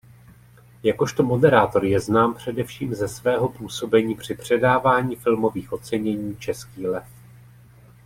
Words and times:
Jakožto 0.83 1.23
moderátor 1.23 1.85
je 1.85 1.99
znám 1.99 2.33
především 2.33 2.95
ze 2.95 3.07
svého 3.07 3.49
působení 3.49 4.15
při 4.15 4.33
předávání 4.35 5.15
filmových 5.15 5.73
ocenění 5.73 6.35
"Český 6.35 6.87
lev". 6.87 7.07